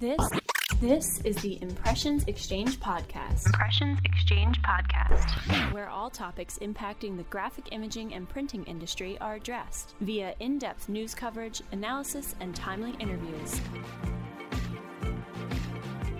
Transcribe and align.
This 0.00 0.30
this 0.80 1.20
is 1.22 1.34
the 1.38 1.60
Impressions 1.60 2.22
Exchange 2.28 2.78
podcast. 2.78 3.46
Impressions 3.46 3.98
Exchange 4.04 4.62
podcast. 4.62 5.72
Where 5.72 5.88
all 5.88 6.08
topics 6.08 6.56
impacting 6.60 7.16
the 7.16 7.24
graphic 7.24 7.72
imaging 7.72 8.14
and 8.14 8.28
printing 8.28 8.62
industry 8.66 9.18
are 9.20 9.34
addressed 9.34 9.96
via 10.00 10.36
in-depth 10.38 10.88
news 10.88 11.16
coverage, 11.16 11.62
analysis, 11.72 12.36
and 12.38 12.54
timely 12.54 12.94
interviews. 13.00 13.60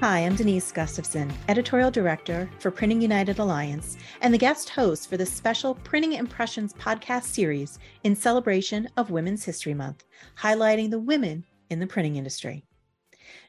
Hi, 0.01 0.27
I'm 0.27 0.35
Denise 0.35 0.73
Gustavson, 0.73 1.31
Editorial 1.49 1.93
Director 1.93 2.51
for 2.59 2.73
Printing 2.73 3.01
United 3.01 3.39
Alliance, 3.39 3.97
and 4.23 4.35
the 4.35 4.39
guest 4.39 4.71
host 4.71 5.09
for 5.09 5.17
the 5.17 5.25
special 5.25 5.77
Printing 5.77 6.15
Impressions 6.15 6.75
podcast 6.75 7.27
series 7.27 7.79
in 8.03 8.17
celebration 8.17 8.89
of 8.97 9.13
Women's 9.13 9.45
History 9.45 9.75
Month, 9.75 10.03
highlighting 10.37 10.91
the 10.91 10.99
women 10.99 11.45
in 11.71 11.79
the 11.79 11.87
printing 11.87 12.17
industry. 12.17 12.65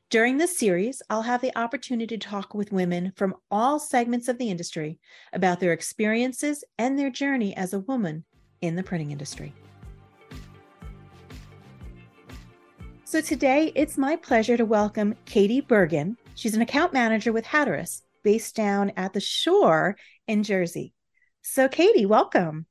During 0.10 0.38
this 0.38 0.58
series, 0.58 1.02
I'll 1.10 1.22
have 1.22 1.42
the 1.42 1.56
opportunity 1.58 2.18
to 2.18 2.28
talk 2.28 2.54
with 2.56 2.72
women 2.72 3.14
from 3.16 3.36
all 3.52 3.80
segments 3.80 4.28
of 4.28 4.38
the 4.38 4.50
industry 4.50 5.00
about 5.34 5.60
their 5.60 5.74
experiences 5.74 6.64
and 6.78 6.98
their 6.98 7.12
journey 7.12 7.56
as 7.56 7.74
a 7.74 7.80
woman 7.82 8.26
in 8.62 8.76
the 8.76 8.84
printing 8.84 9.12
industry. 9.12 9.54
So 13.04 13.22
today, 13.22 13.72
it's 13.76 13.98
my 13.98 14.16
pleasure 14.16 14.58
to 14.58 14.66
welcome 14.66 15.16
Katie 15.26 15.62
Burgin. 15.62 16.16
She's 16.36 16.56
an 16.56 16.62
account 16.62 16.94
manager 16.94 17.32
with 17.32 17.46
Hatteras, 17.46 18.04
based 18.24 18.56
down 18.56 18.92
at 18.98 19.14
the 19.14 19.20
shore 19.20 19.98
in 20.28 20.44
Jersey. 20.44 20.94
So, 21.42 21.68
Katie, 21.68 22.06
welcome. 22.06 22.66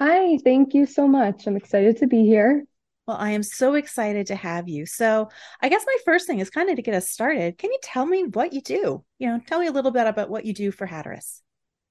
Hi, 0.00 0.38
thank 0.38 0.74
you 0.74 0.86
so 0.86 1.06
much. 1.06 1.46
I'm 1.46 1.56
excited 1.56 1.98
to 1.98 2.08
be 2.08 2.24
here. 2.24 2.64
Well, 3.12 3.20
I 3.20 3.32
am 3.32 3.42
so 3.42 3.74
excited 3.74 4.28
to 4.28 4.36
have 4.36 4.70
you. 4.70 4.86
So, 4.86 5.28
I 5.60 5.68
guess 5.68 5.84
my 5.86 5.96
first 6.06 6.26
thing 6.26 6.38
is 6.38 6.48
kind 6.48 6.70
of 6.70 6.76
to 6.76 6.82
get 6.82 6.94
us 6.94 7.10
started. 7.10 7.58
Can 7.58 7.70
you 7.70 7.78
tell 7.82 8.06
me 8.06 8.22
what 8.22 8.54
you 8.54 8.62
do? 8.62 9.04
You 9.18 9.28
know, 9.28 9.40
tell 9.46 9.60
me 9.60 9.66
a 9.66 9.70
little 9.70 9.90
bit 9.90 10.06
about 10.06 10.30
what 10.30 10.46
you 10.46 10.54
do 10.54 10.70
for 10.70 10.86
Hatteras. 10.86 11.42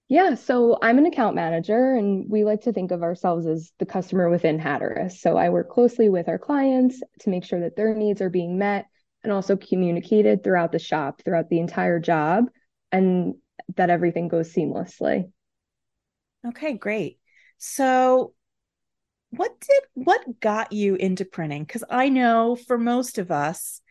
Yeah, 0.07 0.33
so 0.33 0.79
I'm 0.81 0.97
an 0.97 1.05
account 1.05 1.35
manager, 1.35 1.93
and 1.93 2.25
we 2.27 2.43
like 2.43 2.61
to 2.61 2.73
think 2.73 2.89
of 2.89 3.03
ourselves 3.03 3.45
as 3.45 3.71
the 3.77 3.85
customer 3.85 4.31
within 4.31 4.57
Hatteras. 4.57 5.21
So 5.21 5.37
I 5.37 5.49
work 5.49 5.69
closely 5.69 6.09
with 6.09 6.27
our 6.27 6.39
clients 6.39 6.99
to 7.19 7.29
make 7.29 7.45
sure 7.45 7.59
that 7.59 7.75
their 7.75 7.93
needs 7.93 8.19
are 8.19 8.31
being 8.31 8.57
met 8.57 8.87
and 9.23 9.31
also 9.31 9.55
communicated 9.55 10.43
throughout 10.43 10.71
the 10.71 10.79
shop, 10.79 11.21
throughout 11.23 11.49
the 11.49 11.59
entire 11.59 11.99
job, 11.99 12.45
and 12.91 13.35
that 13.75 13.91
everything 13.91 14.27
goes 14.27 14.51
seamlessly. 14.51 15.31
Okay, 16.47 16.73
great. 16.73 17.19
So, 17.59 18.33
what 19.31 19.59
did 19.59 19.83
what 19.93 20.39
got 20.39 20.71
you 20.71 20.95
into 20.95 21.25
printing? 21.25 21.63
Because 21.63 21.83
i 21.89 22.09
know 22.09 22.55
for 22.55 22.77
most 22.77 23.17
of 23.17 23.31
us 23.31 23.81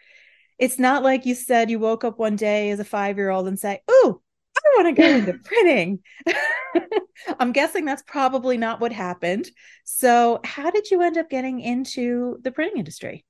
it's 0.58 0.78
not 0.78 1.02
like 1.02 1.26
you 1.26 1.34
said 1.34 1.70
you 1.70 1.78
woke 1.78 2.04
up 2.04 2.18
one 2.18 2.36
day 2.36 2.70
as 2.70 2.80
a 2.80 2.84
five 2.84 3.16
year 3.16 3.30
old 3.30 3.48
and 3.48 3.58
say 3.58 3.80
oh 3.88 4.20
i 4.56 4.82
want 4.82 4.94
to 4.96 5.02
go 5.02 5.08
into 5.16 5.34
printing. 5.44 6.00
I'm 7.38 7.52
guessing 7.52 7.84
that's 7.84 8.02
probably 8.06 8.56
not 8.56 8.80
what 8.80 8.92
happened. 8.92 9.50
So 9.84 10.40
how 10.44 10.70
did 10.70 10.90
you 10.90 11.02
end 11.02 11.18
up 11.18 11.28
getting 11.28 11.60
into 11.60 12.38
the 12.42 12.50
printing 12.50 12.78
industry? 12.78 13.24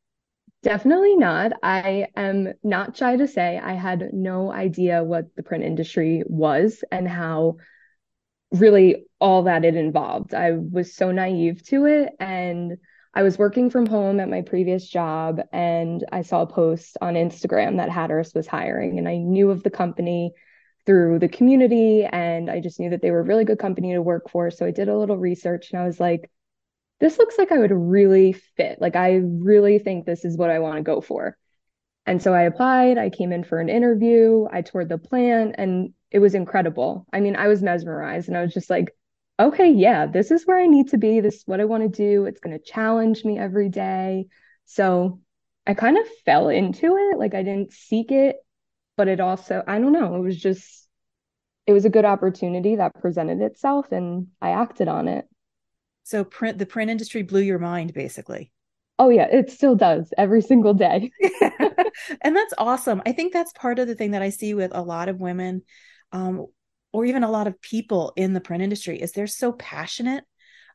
Definitely 0.63 1.17
not. 1.17 1.53
I 1.63 2.09
am 2.17 2.53
not 2.63 2.97
shy 2.97 3.17
to 3.17 3.27
say 3.27 3.59
I 3.59 3.73
had 3.73 4.13
no 4.13 4.53
idea 4.53 5.03
what 5.03 5.35
the 5.35 5.43
print 5.43 5.65
industry 5.65 6.23
was 6.27 6.85
and 6.93 7.09
how 7.09 7.57
really 8.51 9.07
all 9.21 9.45
that 9.45 9.65
it 9.65 9.77
involved. 9.77 10.35
I 10.35 10.53
was 10.53 10.95
so 10.95 11.13
naive 11.13 11.63
to 11.69 11.87
it. 11.87 12.13
And 12.19 12.79
I 13.15 13.23
was 13.23 13.39
working 13.39 13.71
from 13.71 13.87
home 13.87 14.21
at 14.21 14.29
my 14.29 14.43
previous 14.43 14.89
job 14.89 15.41
and 15.53 16.05
I 16.13 16.23
saw 16.23 16.43
a 16.43 16.47
post 16.47 16.97
on 17.01 17.15
Instagram 17.15 17.77
that 17.77 17.91
Hatteras 17.91 18.35
was 18.35 18.47
hiring. 18.47 18.99
And 18.99 19.09
I 19.09 19.17
knew 19.17 19.51
of 19.51 19.63
the 19.63 19.71
company 19.71 20.33
through 20.87 21.19
the 21.19 21.29
community 21.29 22.05
and 22.05 22.51
I 22.51 22.61
just 22.61 22.81
knew 22.81 22.91
that 22.91 23.03
they 23.03 23.11
were 23.11 23.21
a 23.21 23.25
really 23.25 23.45
good 23.45 23.59
company 23.59 23.93
to 23.93 24.03
work 24.03 24.31
for. 24.31 24.51
So 24.51 24.65
I 24.65 24.71
did 24.71 24.89
a 24.89 24.97
little 24.97 25.19
research 25.19 25.71
and 25.73 25.81
I 25.81 25.87
was 25.87 26.01
like, 26.01 26.31
this 27.01 27.19
looks 27.19 27.39
like 27.39 27.51
I 27.51 27.59
would 27.59 27.73
really 27.73 28.33
fit. 28.33 28.81
Like, 28.81 28.95
I 28.95 29.17
really 29.23 29.79
think 29.79 30.05
this 30.05 30.25
is 30.25 30.37
what 30.37 30.51
I 30.51 30.59
want 30.59 30.77
to 30.77 30.83
go 30.83 31.01
for. 31.01 31.37
And 32.07 32.23
so 32.23 32.35
I 32.35 32.43
applied, 32.43 32.99
I 32.99 33.11
came 33.11 33.33
in 33.33 33.45
for 33.45 33.59
an 33.59 33.69
interview, 33.69 34.47
I 34.51 34.63
toured 34.63 34.89
the 34.89 34.99
plant, 34.99 35.55
and 35.59 35.95
it 36.11 36.19
was 36.19 36.35
incredible. 36.35 37.07
I 37.13 37.21
mean, 37.21 37.37
I 37.37 37.49
was 37.49 37.63
mesmerized 37.63 38.29
and 38.29 38.37
I 38.37 38.43
was 38.43 38.53
just 38.53 38.71
like, 38.71 38.95
okay, 39.39 39.71
yeah, 39.71 40.07
this 40.07 40.31
is 40.31 40.47
where 40.47 40.59
I 40.59 40.67
need 40.67 40.89
to 40.89 40.99
be. 40.99 41.21
This 41.21 41.37
is 41.37 41.47
what 41.47 41.61
I 41.61 41.65
want 41.65 41.83
to 41.83 41.89
do. 41.89 42.27
It's 42.27 42.41
going 42.41 42.59
to 42.59 42.65
challenge 42.65 43.25
me 43.25 43.39
every 43.39 43.69
day. 43.69 44.27
So 44.67 45.21
I 45.67 45.75
kind 45.75 45.97
of 45.97 46.07
fell 46.25 46.49
into 46.49 46.97
it. 46.97 47.19
Like 47.19 47.35
I 47.35 47.43
didn't 47.43 47.73
seek 47.73 48.11
it, 48.11 48.37
but 48.97 49.09
it 49.09 49.21
also, 49.21 49.63
I 49.67 49.79
don't 49.79 49.93
know, 49.93 50.17
it 50.17 50.21
was 50.21 50.37
just, 50.37 50.89
it 51.67 51.73
was 51.73 51.85
a 51.85 51.91
good 51.91 52.05
opportunity 52.05 52.77
that 52.77 53.01
presented 53.01 53.41
itself 53.41 53.93
and 53.93 54.29
I 54.43 54.51
acted 54.51 54.89
on 54.89 55.09
it. 55.09 55.27
So 56.03 56.25
print 56.25 56.59
the 56.59 56.67
print 56.67 56.91
industry 56.91 57.23
blew 57.23 57.41
your 57.41 57.59
mind 57.59 57.95
basically. 57.95 58.51
Oh 58.99 59.09
yeah, 59.09 59.29
it 59.31 59.51
still 59.51 59.77
does 59.77 60.13
every 60.19 60.43
single 60.43 60.75
day. 60.75 61.11
and 62.21 62.37
that's 62.37 62.53
awesome. 62.59 63.01
I 63.07 63.13
think 63.13 63.33
that's 63.33 63.53
part 63.53 63.79
of 63.79 63.87
the 63.87 63.95
thing 63.95 64.11
that 64.11 64.21
I 64.21 64.31
see 64.31 64.53
with 64.53 64.73
a 64.75 64.83
lot 64.83 65.09
of 65.09 65.21
women 65.21 65.63
um, 66.13 66.47
or 66.93 67.05
even 67.05 67.23
a 67.23 67.31
lot 67.31 67.47
of 67.47 67.61
people 67.61 68.13
in 68.17 68.33
the 68.33 68.41
print 68.41 68.63
industry 68.63 69.01
is 69.01 69.13
they're 69.13 69.27
so 69.27 69.53
passionate 69.53 70.25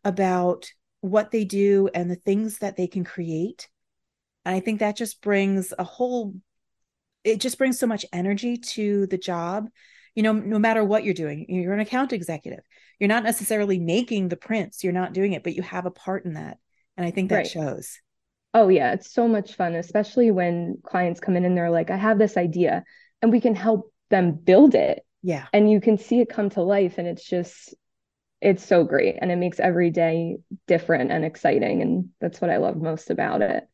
about 0.03 0.69
what 1.01 1.31
they 1.31 1.43
do 1.43 1.89
and 1.93 2.09
the 2.09 2.15
things 2.15 2.59
that 2.59 2.77
they 2.77 2.87
can 2.87 3.03
create. 3.03 3.67
And 4.45 4.55
I 4.55 4.59
think 4.59 4.79
that 4.79 4.95
just 4.95 5.21
brings 5.21 5.73
a 5.77 5.83
whole 5.83 6.35
it 7.23 7.39
just 7.39 7.57
brings 7.57 7.79
so 7.79 7.87
much 7.87 8.05
energy 8.13 8.55
to 8.55 9.07
the 9.07 9.17
job. 9.17 9.67
You 10.13 10.23
know, 10.23 10.31
no 10.31 10.59
matter 10.59 10.83
what 10.83 11.03
you're 11.03 11.13
doing, 11.13 11.47
you're 11.49 11.73
an 11.73 11.79
account 11.79 12.13
executive. 12.13 12.63
You're 12.99 13.09
not 13.09 13.23
necessarily 13.23 13.79
making 13.79 14.29
the 14.29 14.37
prints, 14.37 14.83
you're 14.83 14.93
not 14.93 15.11
doing 15.11 15.33
it, 15.33 15.43
but 15.43 15.55
you 15.55 15.63
have 15.63 15.85
a 15.85 15.91
part 15.91 16.23
in 16.23 16.35
that. 16.35 16.57
And 16.95 17.05
I 17.05 17.11
think 17.11 17.29
that 17.29 17.35
right. 17.37 17.47
shows. 17.47 17.99
Oh, 18.53 18.69
yeah. 18.69 18.93
It's 18.93 19.11
so 19.11 19.27
much 19.27 19.55
fun, 19.55 19.75
especially 19.75 20.31
when 20.31 20.77
clients 20.81 21.19
come 21.19 21.35
in 21.35 21.43
and 21.43 21.57
they're 21.57 21.71
like, 21.71 21.89
I 21.89 21.97
have 21.97 22.17
this 22.17 22.37
idea, 22.37 22.85
and 23.21 23.31
we 23.31 23.41
can 23.41 23.55
help 23.55 23.91
them 24.09 24.31
build 24.31 24.75
it. 24.75 25.04
Yeah. 25.25 25.47
And 25.53 25.71
you 25.71 25.81
can 25.81 25.97
see 25.97 26.19
it 26.19 26.29
come 26.29 26.51
to 26.51 26.61
life, 26.61 26.99
and 26.99 27.07
it's 27.07 27.25
just, 27.25 27.73
it's 28.41 28.63
so 28.63 28.83
great. 28.83 29.15
And 29.19 29.31
it 29.31 29.37
makes 29.37 29.59
every 29.59 29.89
day 29.89 30.37
different 30.67 31.11
and 31.11 31.25
exciting. 31.25 31.81
And 31.81 32.09
that's 32.21 32.39
what 32.39 32.51
I 32.51 32.57
love 32.57 32.77
most 32.77 33.09
about 33.09 33.41
it. 33.41 33.67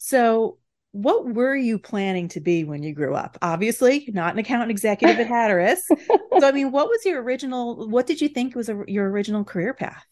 So, 0.00 0.58
what 0.90 1.32
were 1.32 1.54
you 1.54 1.78
planning 1.78 2.26
to 2.30 2.40
be 2.40 2.64
when 2.64 2.82
you 2.82 2.92
grew 2.92 3.14
up? 3.14 3.38
Obviously, 3.40 4.08
not 4.12 4.32
an 4.32 4.40
accountant 4.40 4.72
executive 4.72 5.20
at 5.20 5.28
Hatteras. 5.28 5.86
so, 5.86 6.48
I 6.48 6.50
mean, 6.50 6.72
what 6.72 6.88
was 6.88 7.04
your 7.04 7.22
original, 7.22 7.88
what 7.88 8.08
did 8.08 8.20
you 8.20 8.26
think 8.26 8.56
was 8.56 8.68
a, 8.68 8.82
your 8.88 9.08
original 9.08 9.44
career 9.44 9.72
path? 9.72 10.04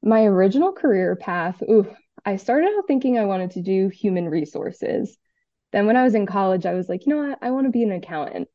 My 0.00 0.22
original 0.22 0.70
career 0.70 1.16
path, 1.16 1.60
ooh, 1.62 1.92
I 2.24 2.36
started 2.36 2.68
out 2.68 2.86
thinking 2.86 3.18
I 3.18 3.24
wanted 3.24 3.50
to 3.52 3.62
do 3.62 3.88
human 3.88 4.28
resources. 4.28 5.18
Then 5.72 5.86
when 5.88 5.96
I 5.96 6.04
was 6.04 6.14
in 6.14 6.24
college, 6.24 6.66
I 6.66 6.74
was 6.74 6.88
like, 6.88 7.04
you 7.04 7.12
know 7.12 7.30
what? 7.30 7.38
I 7.42 7.50
want 7.50 7.66
to 7.66 7.72
be 7.72 7.82
an 7.82 7.90
accountant. 7.90 8.46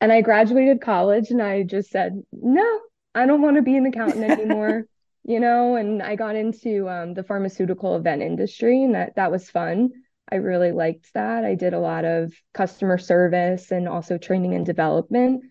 And 0.00 0.12
I 0.12 0.20
graduated 0.20 0.80
college 0.80 1.30
and 1.30 1.42
I 1.42 1.62
just 1.62 1.90
said, 1.90 2.22
no, 2.32 2.80
I 3.14 3.26
don't 3.26 3.42
want 3.42 3.56
to 3.56 3.62
be 3.62 3.76
an 3.76 3.86
accountant 3.86 4.30
anymore. 4.30 4.84
you 5.24 5.40
know, 5.40 5.76
and 5.76 6.02
I 6.02 6.16
got 6.16 6.36
into 6.36 6.88
um, 6.88 7.14
the 7.14 7.24
pharmaceutical 7.24 7.96
event 7.96 8.22
industry 8.22 8.82
and 8.82 8.94
that 8.94 9.16
that 9.16 9.32
was 9.32 9.50
fun. 9.50 9.90
I 10.30 10.36
really 10.36 10.72
liked 10.72 11.12
that. 11.14 11.44
I 11.44 11.54
did 11.54 11.72
a 11.72 11.78
lot 11.78 12.04
of 12.04 12.32
customer 12.52 12.98
service 12.98 13.70
and 13.70 13.88
also 13.88 14.18
training 14.18 14.54
and 14.54 14.66
development. 14.66 15.44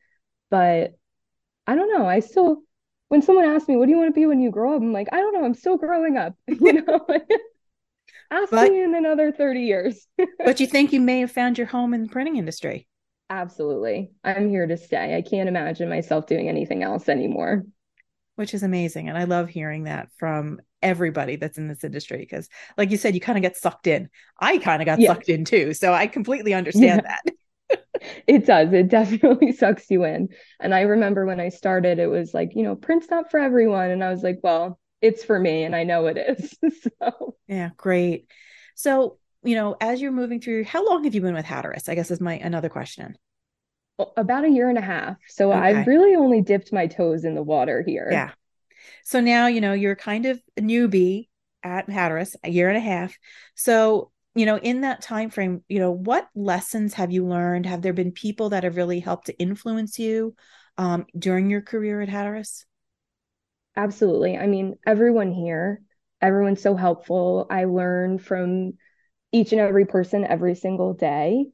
But 0.52 0.96
I 1.66 1.76
don't 1.76 1.92
know. 1.92 2.06
I 2.08 2.20
still 2.20 2.62
when 3.08 3.22
someone 3.22 3.46
asks 3.46 3.68
me, 3.68 3.78
"What 3.78 3.86
do 3.86 3.92
you 3.92 3.98
want 3.98 4.10
to 4.10 4.20
be 4.20 4.26
when 4.26 4.42
you 4.42 4.52
grow 4.52 4.76
up?" 4.76 4.82
I'm 4.82 4.94
like, 4.94 5.08
"I 5.12 5.18
don't 5.18 5.34
know. 5.34 5.46
I'm 5.46 5.54
still 5.54 5.78
growing 5.78 6.18
up." 6.18 6.36
You 6.48 6.82
know. 6.86 7.06
Ask 8.32 8.52
but, 8.52 8.72
me 8.72 8.82
in 8.82 8.96
another 8.96 9.32
30 9.32 9.62
years. 9.62 10.08
but 10.40 10.60
you 10.60 10.68
think 10.68 10.92
you 10.92 11.00
may 11.00 11.20
have 11.20 11.32
found 11.32 11.58
your 11.58 11.68
home 11.68 11.94
in 11.94 12.04
the 12.04 12.10
printing 12.10 12.38
industry? 12.38 12.88
Absolutely. 13.30 14.12
I'm 14.24 14.50
here 14.50 14.68
to 14.68 14.78
stay. 14.78 15.16
I 15.16 15.22
can't 15.22 15.50
imagine 15.50 15.90
myself 15.90 16.28
doing 16.28 16.48
anything 16.48 16.84
else 16.84 17.10
anymore. 17.10 17.64
Which 18.36 18.54
is 18.54 18.64
amazing. 18.64 19.10
And 19.10 19.18
I 19.18 19.24
love 19.24 19.50
hearing 19.50 19.86
that 19.86 20.10
from 20.18 20.60
everybody 20.82 21.38
that's 21.38 21.58
in 21.58 21.68
this 21.68 21.84
industry 21.84 22.18
because, 22.18 22.50
like 22.78 22.92
you 22.92 22.98
said, 22.98 23.16
you 23.16 23.22
kind 23.22 23.38
of 23.38 23.42
get 23.42 23.58
sucked 23.58 23.88
in. 23.88 24.10
I 24.40 24.58
kind 24.58 24.82
of 24.82 24.86
got 24.86 25.00
yeah. 25.00 25.14
sucked 25.14 25.30
in 25.30 25.46
too. 25.46 25.74
So 25.74 25.94
I 25.94 26.08
completely 26.08 26.54
understand 26.54 27.04
yeah. 27.06 27.18
that 27.26 27.34
it 28.28 28.46
does. 28.46 28.74
It 28.74 28.90
definitely 28.90 29.52
sucks 29.54 29.90
you 29.90 30.04
in. 30.04 30.30
And 30.60 30.74
I 30.74 30.82
remember 30.82 31.26
when 31.26 31.40
I 31.40 31.50
started, 31.50 32.00
it 32.00 32.08
was 32.08 32.34
like, 32.34 32.56
you 32.56 32.64
know, 32.64 32.76
print's 32.76 33.10
not 33.10 33.32
for 33.32 33.40
everyone. 33.40 33.92
And 33.92 34.04
I 34.04 34.10
was 34.10 34.24
like, 34.24 34.40
well, 34.44 34.80
it's 35.02 35.24
for 35.24 35.40
me. 35.40 35.64
And 35.64 35.76
I 35.76 35.84
know 35.84 36.08
it 36.08 36.18
is. 36.18 36.56
so, 37.02 37.36
yeah, 37.48 37.70
great. 37.78 38.30
So, 38.76 39.18
you 39.46 39.56
know, 39.56 39.76
as 39.80 40.02
you're 40.02 40.12
moving 40.12 40.42
through, 40.42 40.66
how 40.66 40.86
long 40.86 41.04
have 41.04 41.16
you 41.16 41.22
been 41.22 41.34
with 41.34 41.46
Hatteras? 41.46 41.88
I 41.88 41.96
guess 41.96 42.12
is 42.12 42.22
my 42.22 42.34
another 42.34 42.70
question. 42.70 43.18
About 44.18 44.44
a 44.44 44.50
year 44.50 44.68
and 44.68 44.78
a 44.78 44.82
half. 44.82 45.18
So 45.30 45.52
okay. 45.52 45.60
I've 45.60 45.88
really 45.88 46.16
only 46.16 46.42
dipped 46.42 46.74
my 46.74 46.88
toes 46.88 47.24
in 47.24 47.34
the 47.34 47.44
water 47.44 47.84
here. 47.86 48.10
Yeah. 48.12 48.32
So 49.04 49.22
now, 49.22 49.48
you 49.48 49.62
know, 49.62 49.74
you're 49.74 49.96
kind 49.96 50.26
of 50.26 50.42
a 50.58 50.62
newbie 50.62 51.30
at 51.64 51.90
Hatteras, 51.90 52.36
a 52.44 52.50
year 52.50 52.68
and 52.68 52.78
a 52.78 52.82
half. 52.82 53.18
So 53.56 54.12
you 54.36 54.46
know 54.46 54.58
in 54.58 54.82
that 54.82 55.02
time 55.02 55.30
frame 55.30 55.64
you 55.68 55.80
know 55.80 55.92
what 55.92 56.28
lessons 56.36 56.94
have 56.94 57.12
you 57.12 57.26
learned 57.26 57.66
have 57.66 57.82
there 57.82 57.94
been 57.94 58.12
people 58.12 58.50
that 58.50 58.64
have 58.64 58.76
really 58.76 59.00
helped 59.00 59.28
to 59.28 59.40
influence 59.40 59.98
you 59.98 60.36
um, 60.78 61.06
during 61.18 61.50
your 61.50 61.62
career 61.62 62.02
at 62.02 62.10
hatteras 62.10 62.66
absolutely 63.76 64.38
i 64.38 64.46
mean 64.46 64.76
everyone 64.86 65.32
here 65.32 65.82
everyone's 66.22 66.62
so 66.62 66.76
helpful 66.76 67.48
i 67.50 67.64
learn 67.64 68.20
from 68.20 68.74
each 69.36 69.52
and 69.52 69.62
every 69.62 69.86
person 69.86 70.26
every 70.26 70.56
single 70.56 70.94
day 70.94 71.46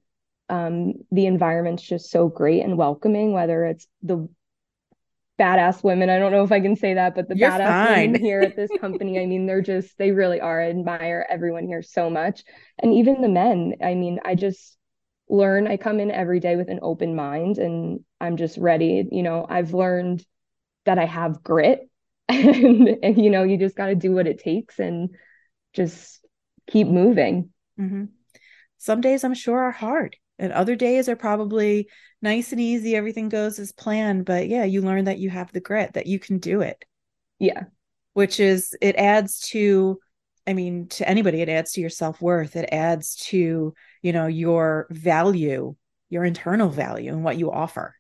um, 0.50 0.94
the 1.12 1.26
environment's 1.26 1.82
just 1.82 2.12
so 2.12 2.28
great 2.28 2.62
and 2.62 2.78
welcoming 2.78 3.32
whether 3.34 3.66
it's 3.66 3.88
the 4.04 4.28
badass 5.40 5.84
women. 5.84 6.10
I 6.10 6.20
don't 6.20 6.32
know 6.32 6.44
if 6.44 6.52
I 6.52 6.60
can 6.60 6.76
say 6.76 6.94
that, 6.94 7.16
but 7.16 7.28
the 7.28 7.36
You're 7.36 7.50
badass 7.50 7.84
fine. 7.84 8.12
women 8.12 8.22
here 8.22 8.42
at 8.42 8.56
this 8.56 8.70
company, 8.80 9.20
I 9.20 9.26
mean, 9.26 9.46
they're 9.48 9.62
just, 9.62 9.98
they 9.98 10.12
really 10.12 10.40
are. 10.40 10.62
I 10.62 10.70
admire 10.70 11.26
everyone 11.30 11.66
here 11.66 11.82
so 11.82 12.10
much. 12.10 12.44
And 12.80 12.94
even 12.94 13.22
the 13.22 13.30
men, 13.30 13.76
I 13.84 13.96
mean, 13.96 14.20
I 14.24 14.36
just 14.36 14.78
learn, 15.30 15.68
I 15.68 15.78
come 15.78 16.00
in 16.00 16.12
every 16.12 16.42
day 16.42 16.58
with 16.58 16.70
an 16.70 16.80
open 16.82 17.16
mind 17.16 17.58
and 17.58 18.02
I'm 18.20 18.38
just 18.38 18.58
ready. 18.58 19.08
You 19.10 19.24
know, 19.24 19.46
I've 19.50 19.74
learned 19.74 20.24
that 20.86 21.00
I 21.00 21.06
have 21.06 21.44
grit 21.44 21.90
and, 22.28 22.90
and 23.04 23.24
you 23.24 23.30
know, 23.30 23.44
you 23.44 23.58
just 23.58 23.76
got 23.76 23.88
to 23.88 23.96
do 23.96 24.12
what 24.12 24.28
it 24.28 24.40
takes 24.44 24.80
and 24.80 25.10
just 25.74 26.24
keep 26.68 26.88
moving. 26.88 27.50
Mm-hmm. 27.82 28.06
Some 28.78 29.02
days 29.02 29.24
I'm 29.24 29.34
sure 29.34 29.60
are 29.60 29.72
hard 29.72 30.16
and 30.42 30.52
other 30.52 30.76
days 30.76 31.08
are 31.08 31.16
probably 31.16 31.88
nice 32.22 32.52
and 32.52 32.60
easy 32.60 32.96
everything 32.96 33.30
goes 33.30 33.60
as 33.60 33.72
planned 33.72 34.26
but 34.26 34.48
yeah 34.48 34.64
you 34.64 34.82
learn 34.82 35.06
that 35.06 35.20
you 35.20 35.30
have 35.30 35.52
the 35.52 35.62
grit 35.62 35.94
that 35.94 36.08
you 36.08 36.20
can 36.20 36.40
do 36.40 36.62
it. 36.62 36.84
Yeah. 37.40 37.66
Which 38.14 38.40
is 38.40 38.76
it 38.82 38.96
adds 38.96 39.40
to 39.52 40.00
i 40.48 40.54
mean 40.54 40.88
to 40.88 41.08
anybody 41.08 41.42
it 41.42 41.50
adds 41.50 41.74
to 41.74 41.82
your 41.82 41.90
self-worth 41.90 42.56
it 42.56 42.70
adds 42.72 43.16
to 43.16 43.74
you 44.02 44.14
know 44.14 44.26
your 44.26 44.88
value 44.90 45.76
your 46.10 46.26
internal 46.26 46.70
value 46.70 47.12
and 47.12 47.24
what 47.24 47.38
you 47.38 47.52
offer. 47.52 47.96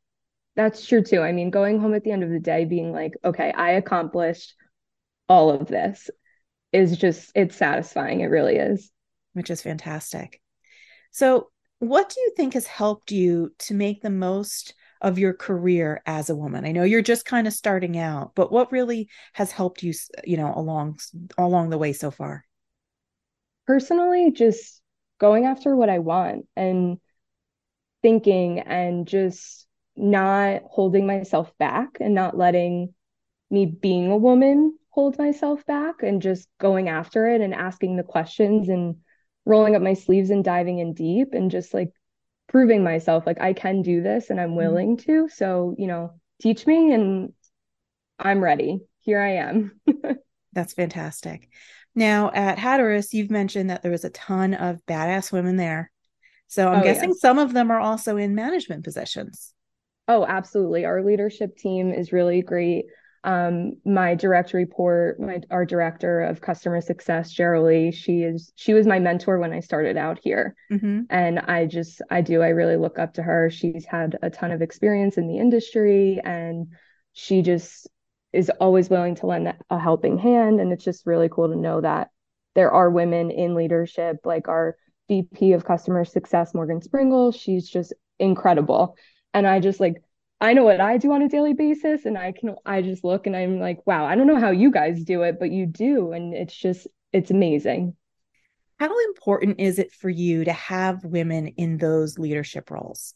That's 0.55 0.85
true 0.85 1.03
too. 1.03 1.21
I 1.21 1.31
mean 1.31 1.49
going 1.49 1.79
home 1.79 1.93
at 1.93 2.03
the 2.03 2.11
end 2.11 2.23
of 2.23 2.29
the 2.29 2.39
day 2.39 2.65
being 2.65 2.91
like 2.91 3.13
okay 3.23 3.51
i 3.55 3.71
accomplished 3.71 4.55
all 5.29 5.51
of 5.51 5.67
this 5.67 6.09
is 6.73 6.97
just 6.97 7.31
it's 7.35 7.55
satisfying 7.55 8.21
it 8.21 8.25
really 8.25 8.55
is 8.55 8.91
which 9.33 9.49
is 9.49 9.61
fantastic 9.61 10.41
so 11.11 11.49
what 11.81 12.09
do 12.09 12.21
you 12.21 12.31
think 12.37 12.53
has 12.53 12.67
helped 12.67 13.11
you 13.11 13.53
to 13.57 13.73
make 13.73 14.03
the 14.03 14.11
most 14.11 14.75
of 15.01 15.17
your 15.17 15.33
career 15.33 16.01
as 16.05 16.29
a 16.29 16.35
woman? 16.35 16.63
I 16.63 16.71
know 16.71 16.83
you're 16.83 17.01
just 17.01 17.25
kind 17.25 17.47
of 17.47 17.53
starting 17.53 17.97
out, 17.97 18.33
but 18.35 18.51
what 18.51 18.71
really 18.71 19.09
has 19.33 19.51
helped 19.51 19.81
you, 19.81 19.93
you 20.23 20.37
know, 20.37 20.53
along 20.55 20.99
along 21.39 21.71
the 21.71 21.79
way 21.79 21.91
so 21.91 22.11
far? 22.11 22.45
Personally, 23.65 24.31
just 24.31 24.79
going 25.19 25.45
after 25.45 25.75
what 25.75 25.89
I 25.89 25.97
want 25.97 26.45
and 26.55 26.99
thinking 28.03 28.59
and 28.59 29.07
just 29.07 29.65
not 29.95 30.61
holding 30.65 31.07
myself 31.07 31.51
back 31.57 31.97
and 31.99 32.13
not 32.13 32.37
letting 32.37 32.93
me 33.49 33.65
being 33.65 34.11
a 34.11 34.17
woman 34.17 34.77
hold 34.89 35.17
myself 35.17 35.65
back 35.65 36.03
and 36.03 36.21
just 36.21 36.47
going 36.59 36.89
after 36.89 37.27
it 37.27 37.41
and 37.41 37.55
asking 37.55 37.97
the 37.97 38.03
questions 38.03 38.69
and 38.69 38.97
rolling 39.45 39.75
up 39.75 39.81
my 39.81 39.93
sleeves 39.93 40.29
and 40.29 40.43
diving 40.43 40.79
in 40.79 40.93
deep 40.93 41.33
and 41.33 41.51
just 41.51 41.73
like 41.73 41.91
proving 42.47 42.83
myself 42.83 43.25
like 43.25 43.39
I 43.41 43.53
can 43.53 43.81
do 43.81 44.01
this 44.01 44.29
and 44.29 44.39
I'm 44.39 44.49
mm-hmm. 44.49 44.57
willing 44.57 44.97
to. 44.97 45.29
So, 45.29 45.75
you 45.77 45.87
know, 45.87 46.13
teach 46.41 46.67
me 46.67 46.93
and 46.93 47.33
I'm 48.19 48.43
ready. 48.43 48.81
Here 48.99 49.19
I 49.19 49.35
am. 49.35 49.79
That's 50.53 50.73
fantastic. 50.73 51.49
Now 51.95 52.31
at 52.31 52.59
Hatteras, 52.59 53.13
you've 53.13 53.31
mentioned 53.31 53.69
that 53.69 53.81
there 53.81 53.91
was 53.91 54.05
a 54.05 54.09
ton 54.09 54.53
of 54.53 54.85
badass 54.85 55.31
women 55.31 55.55
there. 55.55 55.91
So 56.47 56.67
I'm 56.67 56.81
oh, 56.81 56.83
guessing 56.83 57.11
yes. 57.11 57.21
some 57.21 57.39
of 57.39 57.53
them 57.53 57.71
are 57.71 57.79
also 57.79 58.17
in 58.17 58.35
management 58.35 58.83
positions. 58.83 59.53
Oh, 60.07 60.25
absolutely. 60.25 60.83
Our 60.83 61.01
leadership 61.03 61.55
team 61.55 61.93
is 61.93 62.11
really 62.11 62.41
great 62.41 62.85
um, 63.23 63.73
my 63.85 64.15
direct 64.15 64.53
report, 64.53 65.19
my 65.19 65.41
our 65.51 65.63
director 65.63 66.21
of 66.21 66.41
customer 66.41 66.81
success, 66.81 67.31
Geraldine, 67.31 67.91
she 67.91 68.23
is 68.23 68.51
she 68.55 68.73
was 68.73 68.87
my 68.87 68.99
mentor 68.99 69.37
when 69.37 69.53
I 69.53 69.59
started 69.59 69.95
out 69.95 70.19
here, 70.23 70.55
mm-hmm. 70.71 71.01
and 71.09 71.39
I 71.39 71.67
just 71.67 72.01
I 72.09 72.21
do 72.21 72.41
I 72.41 72.49
really 72.49 72.77
look 72.77 72.97
up 72.97 73.13
to 73.15 73.23
her. 73.23 73.51
She's 73.51 73.85
had 73.85 74.17
a 74.23 74.31
ton 74.31 74.51
of 74.51 74.63
experience 74.63 75.17
in 75.17 75.27
the 75.27 75.37
industry, 75.37 76.19
and 76.23 76.67
she 77.13 77.43
just 77.43 77.87
is 78.33 78.49
always 78.59 78.89
willing 78.89 79.15
to 79.15 79.27
lend 79.27 79.53
a 79.69 79.79
helping 79.79 80.17
hand. 80.17 80.59
And 80.59 80.71
it's 80.71 80.85
just 80.85 81.05
really 81.05 81.29
cool 81.29 81.49
to 81.49 81.55
know 81.55 81.81
that 81.81 82.09
there 82.55 82.71
are 82.71 82.89
women 82.89 83.29
in 83.29 83.53
leadership, 83.53 84.17
like 84.25 84.47
our 84.47 84.77
VP 85.09 85.53
of 85.53 85.65
customer 85.65 86.05
success, 86.05 86.55
Morgan 86.55 86.81
Springle. 86.81 87.31
She's 87.31 87.69
just 87.69 87.93
incredible, 88.17 88.95
and 89.31 89.45
I 89.45 89.59
just 89.59 89.79
like 89.79 90.01
I 90.41 90.53
know 90.53 90.63
what 90.63 90.81
I 90.81 90.97
do 90.97 91.11
on 91.11 91.21
a 91.21 91.29
daily 91.29 91.53
basis 91.53 92.05
and 92.05 92.17
I 92.17 92.31
can 92.31 92.55
I 92.65 92.81
just 92.81 93.03
look 93.03 93.27
and 93.27 93.35
I'm 93.35 93.59
like, 93.59 93.85
wow, 93.85 94.05
I 94.05 94.15
don't 94.15 94.25
know 94.25 94.39
how 94.39 94.49
you 94.49 94.71
guys 94.71 95.03
do 95.03 95.21
it, 95.21 95.37
but 95.39 95.51
you 95.51 95.67
do 95.67 96.13
and 96.13 96.33
it's 96.33 96.55
just 96.55 96.87
it's 97.13 97.29
amazing. 97.29 97.95
How 98.79 98.91
important 99.09 99.59
is 99.59 99.77
it 99.77 99.91
for 99.91 100.09
you 100.09 100.43
to 100.45 100.51
have 100.51 101.05
women 101.05 101.49
in 101.49 101.77
those 101.77 102.17
leadership 102.17 102.71
roles? 102.71 103.13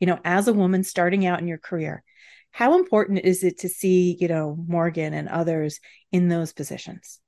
You 0.00 0.08
know, 0.08 0.18
as 0.24 0.48
a 0.48 0.52
woman 0.52 0.82
starting 0.82 1.24
out 1.24 1.38
in 1.38 1.46
your 1.46 1.58
career, 1.58 2.02
how 2.50 2.76
important 2.76 3.20
is 3.20 3.44
it 3.44 3.60
to 3.60 3.68
see, 3.68 4.16
you 4.20 4.26
know, 4.26 4.56
Morgan 4.66 5.14
and 5.14 5.28
others 5.28 5.78
in 6.10 6.28
those 6.28 6.52
positions? 6.52 7.20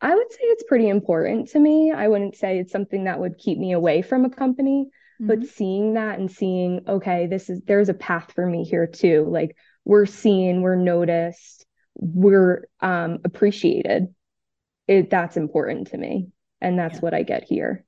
I 0.00 0.14
would 0.14 0.32
say 0.32 0.38
it's 0.40 0.64
pretty 0.64 0.88
important 0.88 1.50
to 1.50 1.60
me. 1.60 1.92
I 1.92 2.08
wouldn't 2.08 2.36
say 2.36 2.58
it's 2.58 2.72
something 2.72 3.04
that 3.04 3.20
would 3.20 3.36
keep 3.36 3.58
me 3.58 3.72
away 3.72 4.00
from 4.00 4.24
a 4.24 4.30
company 4.30 4.88
mm-hmm. 5.22 5.40
but 5.40 5.48
seeing 5.48 5.94
that 5.94 6.18
and 6.18 6.30
seeing 6.30 6.84
okay 6.88 7.26
this 7.26 7.48
is 7.48 7.60
there's 7.66 7.88
a 7.88 7.94
path 7.94 8.32
for 8.34 8.46
me 8.46 8.64
here 8.64 8.86
too. 8.86 9.26
Like 9.28 9.56
we're 9.84 10.06
seen 10.06 10.62
we're 10.62 10.76
noticed 10.76 11.66
we're 11.94 12.68
um 12.80 13.18
appreciated. 13.24 14.14
It 14.88 15.10
that's 15.10 15.36
important 15.36 15.88
to 15.88 15.98
me 15.98 16.28
and 16.60 16.78
that's 16.78 16.96
yeah. 16.96 17.00
what 17.00 17.14
i 17.14 17.22
get 17.22 17.44
here. 17.44 17.84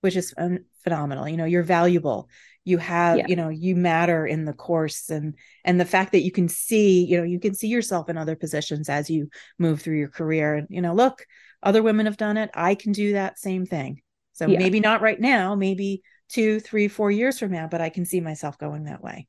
Which 0.00 0.16
is 0.16 0.34
phenomenal. 0.82 1.28
You 1.28 1.36
know 1.36 1.44
you're 1.44 1.62
valuable. 1.62 2.28
You 2.64 2.78
have 2.78 3.18
yeah. 3.18 3.26
you 3.28 3.36
know 3.36 3.48
you 3.48 3.76
matter 3.76 4.26
in 4.26 4.44
the 4.44 4.52
course 4.52 5.10
and 5.10 5.34
and 5.64 5.80
the 5.80 5.84
fact 5.84 6.12
that 6.12 6.22
you 6.22 6.30
can 6.30 6.48
see 6.48 7.04
you 7.04 7.18
know 7.18 7.24
you 7.24 7.40
can 7.40 7.54
see 7.54 7.68
yourself 7.68 8.08
in 8.08 8.18
other 8.18 8.36
positions 8.36 8.88
as 8.88 9.08
you 9.08 9.28
move 9.58 9.80
through 9.80 9.98
your 9.98 10.08
career. 10.08 10.54
And 10.54 10.66
you 10.70 10.82
know 10.82 10.94
look 10.94 11.24
other 11.62 11.82
women 11.82 12.06
have 12.06 12.18
done 12.18 12.36
it. 12.36 12.50
I 12.54 12.74
can 12.74 12.92
do 12.92 13.14
that 13.14 13.38
same 13.38 13.64
thing. 13.64 14.02
So 14.34 14.46
yeah. 14.46 14.58
maybe 14.58 14.80
not 14.80 15.00
right 15.00 15.20
now. 15.20 15.54
Maybe 15.54 16.02
two, 16.28 16.60
three, 16.60 16.88
four 16.88 17.10
years 17.10 17.38
from 17.38 17.52
now, 17.52 17.66
but 17.66 17.80
I 17.80 17.88
can 17.90 18.04
see 18.04 18.20
myself 18.20 18.58
going 18.58 18.84
that 18.84 19.02
way. 19.02 19.26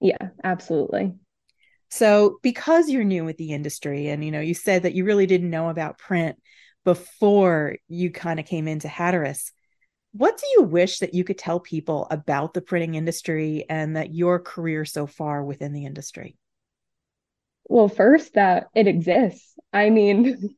Yeah, 0.00 0.28
absolutely. 0.44 1.14
So 1.88 2.38
because 2.42 2.90
you're 2.90 3.04
new 3.04 3.24
with 3.24 3.36
the 3.36 3.52
industry 3.52 4.08
and 4.08 4.24
you 4.24 4.30
know, 4.30 4.40
you 4.40 4.54
said 4.54 4.82
that 4.82 4.94
you 4.94 5.04
really 5.04 5.26
didn't 5.26 5.50
know 5.50 5.68
about 5.68 5.98
print 5.98 6.36
before 6.84 7.76
you 7.88 8.10
kind 8.10 8.38
of 8.40 8.46
came 8.46 8.68
into 8.68 8.88
Hatteras, 8.88 9.52
what 10.12 10.38
do 10.38 10.46
you 10.54 10.62
wish 10.62 11.00
that 11.00 11.14
you 11.14 11.24
could 11.24 11.38
tell 11.38 11.60
people 11.60 12.06
about 12.10 12.54
the 12.54 12.62
printing 12.62 12.94
industry 12.94 13.64
and 13.68 13.96
that 13.96 14.14
your 14.14 14.38
career 14.38 14.84
so 14.84 15.06
far 15.06 15.44
within 15.44 15.72
the 15.72 15.84
industry? 15.84 16.36
Well, 17.68 17.88
first 17.88 18.34
that 18.34 18.68
it 18.74 18.86
exists. 18.86 19.54
I 19.72 19.90
mean, 19.90 20.54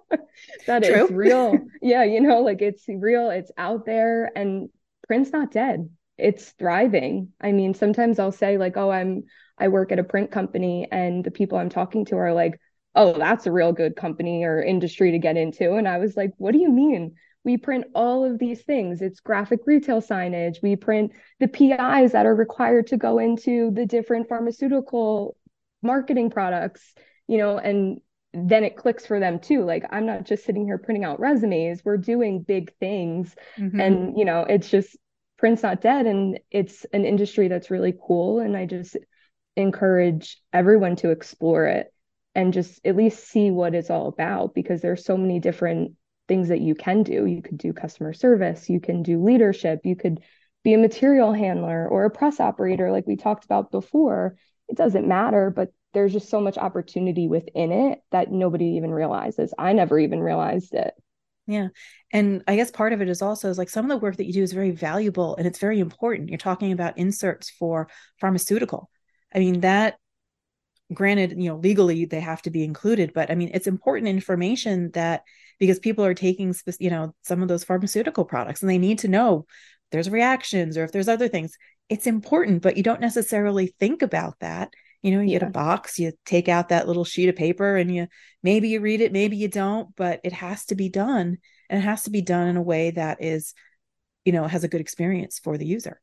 that 0.66 0.84
True. 0.84 1.04
is 1.04 1.10
real. 1.10 1.66
Yeah, 1.82 2.04
you 2.04 2.20
know, 2.20 2.40
like 2.40 2.62
it's 2.62 2.84
real, 2.88 3.30
it's 3.30 3.50
out 3.58 3.84
there 3.84 4.30
and 4.36 4.70
print's 5.12 5.30
not 5.30 5.52
dead. 5.52 5.90
It's 6.16 6.52
thriving. 6.52 7.32
I 7.38 7.52
mean 7.52 7.74
sometimes 7.74 8.18
i'll 8.18 8.32
say 8.32 8.56
like 8.56 8.78
oh 8.78 8.90
i'm 8.90 9.24
i 9.58 9.68
work 9.68 9.92
at 9.92 9.98
a 9.98 10.04
print 10.04 10.30
company 10.30 10.88
and 10.90 11.22
the 11.22 11.30
people 11.30 11.58
i'm 11.58 11.68
talking 11.68 12.06
to 12.06 12.16
are 12.16 12.32
like 12.32 12.58
oh 12.94 13.18
that's 13.18 13.44
a 13.44 13.52
real 13.52 13.74
good 13.74 13.94
company 13.94 14.44
or 14.44 14.62
industry 14.62 15.10
to 15.10 15.18
get 15.18 15.36
into. 15.36 15.74
And 15.74 15.86
i 15.86 15.98
was 15.98 16.16
like 16.16 16.32
what 16.38 16.52
do 16.52 16.60
you 16.60 16.70
mean? 16.70 17.16
We 17.44 17.58
print 17.58 17.84
all 17.94 18.24
of 18.24 18.38
these 18.38 18.62
things. 18.62 19.02
It's 19.02 19.20
graphic 19.20 19.60
retail 19.66 20.00
signage. 20.00 20.62
We 20.62 20.76
print 20.76 21.12
the 21.40 21.48
pis 21.48 22.12
that 22.12 22.24
are 22.24 22.34
required 22.34 22.86
to 22.86 22.96
go 22.96 23.18
into 23.18 23.70
the 23.70 23.84
different 23.84 24.30
pharmaceutical 24.30 25.36
marketing 25.82 26.30
products 26.30 26.94
you 27.26 27.36
know 27.36 27.58
and 27.58 28.00
then 28.32 28.64
it 28.64 28.78
clicks 28.78 29.04
for 29.04 29.20
them 29.20 29.38
too. 29.38 29.62
Like 29.62 29.84
i'm 29.90 30.06
not 30.06 30.24
just 30.24 30.46
sitting 30.46 30.64
here 30.64 30.78
printing 30.78 31.04
out 31.04 31.20
resumes. 31.20 31.84
We're 31.84 31.98
doing 31.98 32.40
big 32.40 32.74
things. 32.78 33.36
Mm-hmm. 33.58 33.78
and 33.78 34.18
you 34.18 34.24
know 34.24 34.46
it's 34.48 34.70
just 34.70 34.96
print's 35.42 35.62
not 35.62 35.80
dead 35.80 36.06
and 36.06 36.38
it's 36.52 36.84
an 36.92 37.04
industry 37.04 37.48
that's 37.48 37.70
really 37.70 37.92
cool 38.06 38.38
and 38.38 38.56
i 38.56 38.64
just 38.64 38.96
encourage 39.56 40.40
everyone 40.52 40.94
to 40.94 41.10
explore 41.10 41.66
it 41.66 41.92
and 42.34 42.52
just 42.52 42.80
at 42.86 42.96
least 42.96 43.26
see 43.26 43.50
what 43.50 43.74
it's 43.74 43.90
all 43.90 44.06
about 44.06 44.54
because 44.54 44.80
there's 44.80 45.04
so 45.04 45.16
many 45.16 45.40
different 45.40 45.92
things 46.28 46.48
that 46.48 46.60
you 46.60 46.76
can 46.76 47.02
do 47.02 47.26
you 47.26 47.42
could 47.42 47.58
do 47.58 47.72
customer 47.72 48.12
service 48.12 48.70
you 48.70 48.78
can 48.78 49.02
do 49.02 49.22
leadership 49.22 49.80
you 49.84 49.96
could 49.96 50.20
be 50.62 50.74
a 50.74 50.78
material 50.78 51.32
handler 51.32 51.88
or 51.88 52.04
a 52.04 52.10
press 52.10 52.38
operator 52.38 52.92
like 52.92 53.06
we 53.08 53.16
talked 53.16 53.44
about 53.44 53.72
before 53.72 54.36
it 54.68 54.76
doesn't 54.76 55.08
matter 55.08 55.50
but 55.50 55.72
there's 55.92 56.12
just 56.12 56.30
so 56.30 56.40
much 56.40 56.56
opportunity 56.56 57.28
within 57.28 57.72
it 57.72 58.02
that 58.12 58.30
nobody 58.30 58.76
even 58.76 58.92
realizes. 58.92 59.52
I 59.58 59.72
never 59.72 59.98
even 59.98 60.20
realized 60.20 60.74
it. 60.74 60.94
Yeah. 61.46 61.68
And 62.12 62.42
I 62.46 62.56
guess 62.56 62.70
part 62.70 62.92
of 62.92 63.02
it 63.02 63.08
is 63.08 63.20
also 63.20 63.50
is 63.50 63.58
like 63.58 63.68
some 63.68 63.84
of 63.84 63.88
the 63.88 63.96
work 63.96 64.16
that 64.16 64.26
you 64.26 64.32
do 64.32 64.42
is 64.42 64.52
very 64.52 64.70
valuable 64.70 65.34
and 65.36 65.46
it's 65.46 65.58
very 65.58 65.80
important. 65.80 66.28
You're 66.28 66.38
talking 66.38 66.72
about 66.72 66.98
inserts 66.98 67.50
for 67.50 67.88
pharmaceutical. 68.20 68.88
I 69.34 69.40
mean, 69.40 69.60
that 69.60 69.96
granted, 70.92 71.32
you 71.32 71.48
know, 71.48 71.56
legally 71.56 72.04
they 72.04 72.20
have 72.20 72.42
to 72.42 72.50
be 72.50 72.64
included, 72.64 73.12
but 73.12 73.30
I 73.30 73.34
mean, 73.34 73.50
it's 73.54 73.66
important 73.66 74.08
information 74.08 74.90
that 74.92 75.22
because 75.58 75.78
people 75.78 76.04
are 76.04 76.14
taking, 76.14 76.54
you 76.78 76.90
know, 76.90 77.14
some 77.22 77.42
of 77.42 77.48
those 77.48 77.64
pharmaceutical 77.64 78.24
products 78.24 78.62
and 78.62 78.70
they 78.70 78.78
need 78.78 79.00
to 79.00 79.08
know 79.08 79.46
there's 79.90 80.10
reactions 80.10 80.76
or 80.76 80.84
if 80.84 80.92
there's 80.92 81.08
other 81.08 81.28
things. 81.28 81.56
It's 81.88 82.06
important, 82.06 82.62
but 82.62 82.76
you 82.76 82.82
don't 82.82 83.00
necessarily 83.00 83.74
think 83.78 84.02
about 84.02 84.38
that. 84.40 84.72
You 85.02 85.12
know, 85.12 85.20
you 85.20 85.32
yeah. 85.32 85.40
get 85.40 85.48
a 85.48 85.52
box, 85.52 85.98
you 85.98 86.12
take 86.24 86.48
out 86.48 86.68
that 86.68 86.86
little 86.86 87.04
sheet 87.04 87.28
of 87.28 87.36
paper 87.36 87.76
and 87.76 87.94
you 87.94 88.06
maybe 88.42 88.68
you 88.68 88.80
read 88.80 89.00
it, 89.00 89.12
maybe 89.12 89.36
you 89.36 89.48
don't, 89.48 89.94
but 89.96 90.20
it 90.24 90.32
has 90.32 90.64
to 90.66 90.74
be 90.74 90.88
done. 90.88 91.38
And 91.68 91.78
it 91.78 91.84
has 91.84 92.04
to 92.04 92.10
be 92.10 92.22
done 92.22 92.48
in 92.48 92.56
a 92.56 92.62
way 92.62 92.90
that 92.92 93.22
is, 93.22 93.54
you 94.24 94.32
know, 94.32 94.46
has 94.46 94.64
a 94.64 94.68
good 94.68 94.80
experience 94.80 95.38
for 95.38 95.58
the 95.58 95.66
user. 95.66 96.00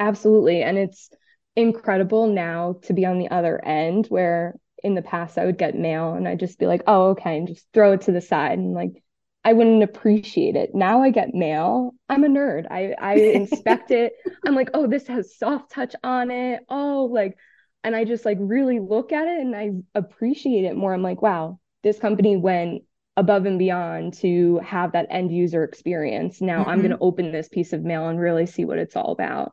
Absolutely. 0.00 0.62
And 0.62 0.76
it's 0.76 1.10
incredible 1.56 2.26
now 2.26 2.76
to 2.82 2.92
be 2.92 3.06
on 3.06 3.18
the 3.18 3.30
other 3.30 3.64
end 3.64 4.06
where 4.06 4.56
in 4.82 4.94
the 4.94 5.02
past 5.02 5.38
I 5.38 5.46
would 5.46 5.58
get 5.58 5.76
mail 5.76 6.14
and 6.14 6.26
I'd 6.26 6.40
just 6.40 6.58
be 6.58 6.66
like, 6.66 6.82
oh, 6.86 7.10
okay, 7.10 7.38
and 7.38 7.48
just 7.48 7.66
throw 7.72 7.92
it 7.92 8.02
to 8.02 8.12
the 8.12 8.20
side 8.20 8.58
and 8.58 8.74
like 8.74 9.02
I 9.44 9.52
wouldn't 9.52 9.82
appreciate 9.82 10.56
it. 10.56 10.74
Now 10.74 11.02
I 11.02 11.10
get 11.10 11.34
mail. 11.34 11.94
I'm 12.08 12.24
a 12.24 12.28
nerd. 12.28 12.66
I 12.70 12.94
I 12.98 13.14
inspect 13.34 13.90
it. 13.90 14.14
I'm 14.44 14.54
like, 14.54 14.70
oh, 14.74 14.86
this 14.86 15.06
has 15.08 15.36
soft 15.36 15.70
touch 15.70 15.94
on 16.02 16.30
it. 16.30 16.62
Oh, 16.68 17.08
like, 17.12 17.36
and 17.84 17.94
I 17.94 18.04
just 18.04 18.24
like 18.24 18.38
really 18.40 18.80
look 18.80 19.12
at 19.12 19.28
it 19.28 19.40
and 19.40 19.54
I 19.54 19.72
appreciate 19.94 20.64
it 20.64 20.76
more. 20.76 20.92
I'm 20.92 21.02
like, 21.02 21.22
wow, 21.22 21.60
this 21.82 21.98
company 21.98 22.36
went 22.36 22.82
above 23.16 23.46
and 23.46 23.58
beyond 23.58 24.14
to 24.14 24.58
have 24.64 24.92
that 24.92 25.06
end 25.10 25.32
user 25.32 25.62
experience. 25.62 26.40
Now 26.40 26.62
mm-hmm. 26.62 26.70
I'm 26.70 26.78
going 26.78 26.90
to 26.90 26.98
open 26.98 27.30
this 27.30 27.48
piece 27.48 27.72
of 27.72 27.84
mail 27.84 28.08
and 28.08 28.18
really 28.18 28.46
see 28.46 28.64
what 28.64 28.78
it's 28.78 28.96
all 28.96 29.12
about. 29.12 29.52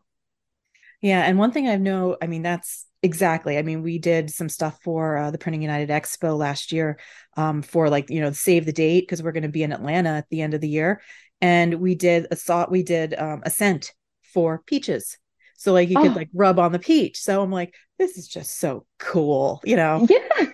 Yeah, 1.01 1.21
and 1.21 1.37
one 1.37 1.51
thing 1.51 1.67
I 1.67 1.77
know, 1.77 2.15
I 2.21 2.27
mean, 2.27 2.43
that's 2.43 2.85
exactly. 3.01 3.57
I 3.57 3.63
mean, 3.63 3.81
we 3.81 3.97
did 3.97 4.29
some 4.29 4.49
stuff 4.49 4.79
for 4.83 5.17
uh, 5.17 5.31
the 5.31 5.39
Printing 5.39 5.63
United 5.63 5.89
Expo 5.89 6.37
last 6.37 6.71
year 6.71 6.99
um, 7.35 7.63
for 7.63 7.89
like 7.89 8.11
you 8.11 8.21
know 8.21 8.31
save 8.31 8.65
the 8.65 8.71
date 8.71 9.01
because 9.01 9.23
we're 9.23 9.31
going 9.31 9.43
to 9.43 9.49
be 9.49 9.63
in 9.63 9.73
Atlanta 9.73 10.09
at 10.09 10.29
the 10.29 10.41
end 10.41 10.53
of 10.53 10.61
the 10.61 10.69
year, 10.69 11.01
and 11.41 11.75
we 11.75 11.95
did 11.95 12.27
a 12.29 12.35
thought 12.35 12.71
we 12.71 12.83
did 12.83 13.15
um, 13.17 13.41
a 13.43 13.49
scent 13.49 13.93
for 14.21 14.61
peaches. 14.67 15.17
So 15.61 15.73
like 15.73 15.89
you 15.89 15.97
oh. 15.99 16.03
could 16.03 16.15
like 16.15 16.29
rub 16.33 16.59
on 16.59 16.71
the 16.71 16.79
peach. 16.79 17.19
So 17.19 17.41
I'm 17.41 17.51
like, 17.51 17.73
this 17.99 18.17
is 18.17 18.27
just 18.27 18.59
so 18.59 18.85
cool, 18.99 19.61
you 19.63 19.75
know? 19.75 20.07
Yeah. 20.09 20.47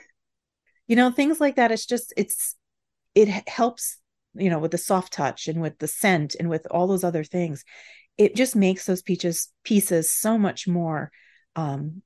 You 0.88 0.96
know, 0.96 1.12
things 1.12 1.42
like 1.42 1.58
that. 1.58 1.72
It's 1.72 1.86
just 1.86 2.14
it's 2.16 2.56
it 3.14 3.28
helps, 3.50 3.98
you 4.36 4.50
know, 4.50 4.60
with 4.60 4.72
the 4.72 4.78
soft 4.78 5.12
touch 5.12 5.50
and 5.50 5.62
with 5.62 5.78
the 5.80 5.88
scent 5.88 6.36
and 6.40 6.50
with 6.50 6.66
all 6.72 6.88
those 6.88 7.04
other 7.04 7.26
things 7.26 7.66
it 8.18 8.36
just 8.36 8.56
makes 8.56 8.86
those 8.86 9.02
peaches 9.02 9.50
pieces 9.64 10.10
so 10.10 10.38
much 10.38 10.68
more 10.68 11.12
um, 11.56 12.02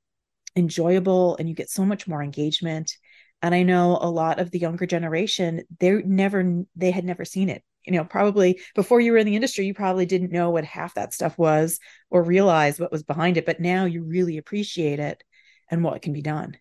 enjoyable 0.56 1.36
and 1.38 1.48
you 1.48 1.56
get 1.56 1.70
so 1.70 1.86
much 1.86 2.08
more 2.08 2.22
engagement 2.22 2.92
and 3.42 3.56
i 3.56 3.64
know 3.64 3.98
a 4.02 4.10
lot 4.10 4.40
of 4.40 4.52
the 4.52 4.60
younger 4.60 4.86
generation 4.86 5.62
they're 5.80 6.04
never 6.04 6.64
they 6.76 6.92
had 6.92 7.06
never 7.06 7.24
seen 7.24 7.48
it 7.48 7.64
you 7.86 7.94
know 7.94 8.04
probably 8.04 8.60
before 8.76 9.00
you 9.00 9.12
were 9.12 9.18
in 9.18 9.26
the 9.26 9.36
industry 9.36 9.66
you 9.66 9.74
probably 9.74 10.06
didn't 10.06 10.32
know 10.32 10.50
what 10.50 10.64
half 10.64 10.94
that 10.94 11.14
stuff 11.14 11.38
was 11.38 11.80
or 12.10 12.24
realize 12.24 12.80
what 12.80 12.92
was 12.92 13.04
behind 13.04 13.38
it 13.38 13.46
but 13.46 13.60
now 13.60 13.86
you 13.86 14.04
really 14.04 14.38
appreciate 14.38 15.00
it 15.00 15.24
and 15.70 15.84
what 15.84 16.02
can 16.02 16.14
be 16.14 16.22
done. 16.22 16.58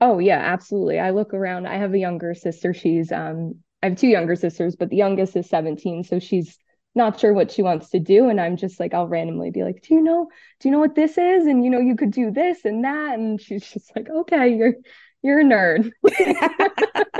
Oh 0.00 0.18
yeah 0.18 0.38
absolutely. 0.38 0.98
I 0.98 1.10
look 1.10 1.34
around 1.34 1.66
i 1.66 1.76
have 1.76 1.94
a 1.94 1.98
younger 1.98 2.34
sister 2.34 2.74
she's 2.74 3.12
um 3.12 3.54
i 3.82 3.86
have 3.88 3.96
two 3.96 4.08
younger 4.08 4.36
sisters 4.36 4.76
but 4.76 4.90
the 4.90 4.96
youngest 4.96 5.36
is 5.36 5.48
17 5.48 6.04
so 6.04 6.18
she's 6.18 6.58
not 6.94 7.20
sure 7.20 7.34
what 7.34 7.50
she 7.50 7.62
wants 7.62 7.90
to 7.90 7.98
do 7.98 8.30
and 8.30 8.40
i'm 8.40 8.56
just 8.56 8.80
like 8.80 8.94
i'll 8.94 9.06
randomly 9.06 9.50
be 9.50 9.62
like 9.62 9.82
do 9.82 9.94
you 9.94 10.00
know 10.00 10.28
do 10.60 10.68
you 10.68 10.72
know 10.72 10.78
what 10.78 10.94
this 10.94 11.18
is? 11.18 11.46
And 11.46 11.62
you 11.62 11.70
know 11.70 11.78
you 11.78 11.94
could 11.94 12.10
do 12.10 12.30
this 12.30 12.64
and 12.64 12.84
that 12.84 13.18
and 13.18 13.40
she's 13.40 13.70
just 13.70 13.94
like 13.94 14.08
okay 14.08 14.56
you're 14.56 14.74
you're 15.22 15.40
a 15.40 15.44
nerd. 15.44 15.90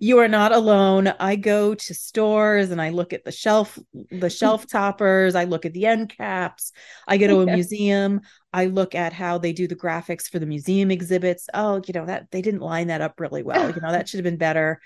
You 0.00 0.18
are 0.18 0.28
not 0.28 0.52
alone. 0.52 1.08
I 1.20 1.36
go 1.36 1.74
to 1.74 1.94
stores 1.94 2.70
and 2.70 2.80
i 2.80 2.90
look 2.90 3.12
at 3.12 3.24
the 3.24 3.32
shelf 3.32 3.78
the 4.10 4.30
shelf 4.30 4.66
toppers. 4.70 5.34
I 5.34 5.44
look 5.44 5.64
at 5.64 5.72
the 5.72 5.86
end 5.86 6.14
caps. 6.16 6.72
I 7.06 7.18
go 7.18 7.26
to 7.26 7.40
a 7.40 7.46
yeah. 7.46 7.54
museum. 7.54 8.20
I 8.52 8.66
look 8.66 8.94
at 8.94 9.12
how 9.12 9.38
they 9.38 9.52
do 9.52 9.66
the 9.68 9.76
graphics 9.76 10.30
for 10.30 10.38
the 10.38 10.46
museum 10.46 10.90
exhibits. 10.90 11.48
Oh 11.52 11.82
you 11.86 11.92
know 11.92 12.06
that 12.06 12.30
they 12.30 12.42
didn't 12.42 12.60
line 12.60 12.88
that 12.88 13.00
up 13.00 13.20
really 13.20 13.42
well. 13.42 13.68
You 13.70 13.80
know 13.80 13.92
that 13.92 14.08
should 14.08 14.18
have 14.18 14.24
been 14.24 14.38
better. 14.38 14.80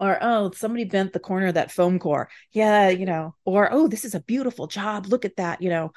Or 0.00 0.18
oh 0.20 0.50
somebody 0.54 0.84
bent 0.84 1.12
the 1.12 1.20
corner 1.20 1.46
of 1.46 1.54
that 1.54 1.70
foam 1.70 1.98
core. 1.98 2.28
Yeah 2.52 2.88
you 2.88 3.06
know. 3.06 3.34
Or 3.44 3.68
oh 3.72 3.88
this 3.88 4.04
is 4.04 4.14
a 4.14 4.20
beautiful 4.20 4.66
job. 4.66 5.06
Look 5.06 5.24
at 5.24 5.36
that. 5.36 5.62
You 5.62 5.70
know 5.70 5.92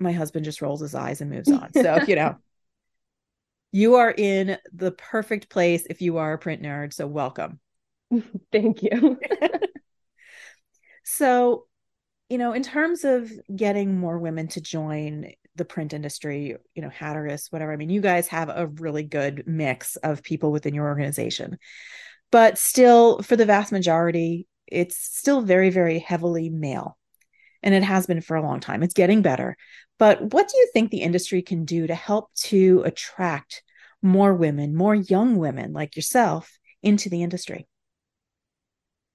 my 0.00 0.12
husband 0.12 0.44
just 0.44 0.62
rolls 0.62 0.80
his 0.80 0.94
eyes 0.94 1.20
and 1.20 1.30
moves 1.30 1.50
on. 1.50 1.72
So 1.72 2.00
you 2.06 2.16
know 2.16 2.36
you 3.74 3.96
are 3.96 4.14
in 4.16 4.56
the 4.72 4.92
perfect 4.92 5.48
place 5.48 5.84
if 5.90 6.00
you 6.00 6.18
are 6.18 6.32
a 6.32 6.38
print 6.38 6.62
nerd 6.62 6.92
so 6.92 7.08
welcome. 7.08 7.58
Thank 8.52 8.82
you. 8.82 9.18
So 11.06 11.66
you 12.30 12.38
know 12.38 12.54
in 12.54 12.62
terms 12.62 13.04
of 13.04 13.30
getting 13.54 13.98
more 13.98 14.18
women 14.18 14.48
to 14.48 14.60
join 14.60 15.30
the 15.54 15.66
print 15.66 15.92
industry 15.92 16.56
you 16.74 16.82
know 16.82 16.88
hatteras 16.88 17.48
whatever 17.50 17.70
i 17.72 17.76
mean 17.76 17.90
you 17.90 18.00
guys 18.00 18.26
have 18.28 18.48
a 18.48 18.66
really 18.66 19.02
good 19.02 19.44
mix 19.46 19.96
of 19.96 20.22
people 20.22 20.50
within 20.50 20.74
your 20.74 20.86
organization. 20.86 21.58
But 22.32 22.56
still 22.56 23.20
for 23.20 23.36
the 23.36 23.44
vast 23.44 23.70
majority 23.70 24.46
it's 24.66 24.96
still 24.96 25.42
very 25.42 25.68
very 25.68 25.98
heavily 25.98 26.48
male. 26.48 26.96
And 27.62 27.74
it 27.74 27.84
has 27.84 28.06
been 28.06 28.22
for 28.22 28.36
a 28.36 28.42
long 28.42 28.60
time. 28.60 28.82
It's 28.82 28.94
getting 28.94 29.20
better 29.20 29.56
but 29.98 30.32
what 30.32 30.48
do 30.48 30.56
you 30.56 30.68
think 30.72 30.90
the 30.90 31.02
industry 31.02 31.42
can 31.42 31.64
do 31.64 31.86
to 31.86 31.94
help 31.94 32.32
to 32.34 32.82
attract 32.84 33.62
more 34.02 34.34
women 34.34 34.74
more 34.74 34.94
young 34.94 35.36
women 35.36 35.72
like 35.72 35.96
yourself 35.96 36.58
into 36.82 37.08
the 37.08 37.22
industry? 37.22 37.66